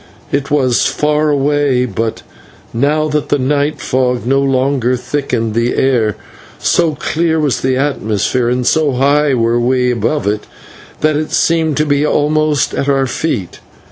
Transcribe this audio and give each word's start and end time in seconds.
It 0.31 0.49
was 0.49 0.87
far 0.87 1.29
away, 1.29 1.85
but, 1.85 2.23
now 2.73 3.07
that 3.09 3.29
the 3.29 3.37
night 3.37 3.79
fog 3.79 4.25
no 4.25 4.39
longer 4.41 4.95
thickened 4.97 5.53
the 5.53 5.75
air, 5.75 6.15
so 6.57 6.95
clear 6.95 7.39
was 7.39 7.61
the 7.61 7.77
atmosphere 7.77 8.49
and 8.49 8.65
so 8.65 8.93
high 8.93 9.35
were 9.35 9.59
we 9.59 9.91
above 9.91 10.25
it, 10.25 10.47
that 11.01 11.15
it 11.17 11.29
seemed 11.31 11.77
to 11.77 11.85
be 11.85 12.03
almost 12.03 12.73
at 12.73 12.89
our 12.89 13.05
feet. 13.05 13.59